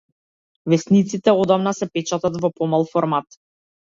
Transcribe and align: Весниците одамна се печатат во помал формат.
Весниците 0.73 1.35
одамна 1.43 1.73
се 1.81 1.89
печатат 1.99 2.43
во 2.47 2.55
помал 2.59 2.89
формат. 2.95 3.43